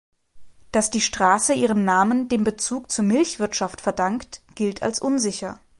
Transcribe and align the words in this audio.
Dass 0.71 0.89
die 0.89 0.99
Straße 0.99 1.53
ihren 1.53 1.85
Namen 1.85 2.27
dem 2.27 2.43
Bezug 2.43 2.89
zur 2.91 3.05
Milchwirtschaft 3.05 3.81
verdankt, 3.81 4.41
gilt 4.55 4.81
als 4.81 4.99
unsicher. 4.99 5.59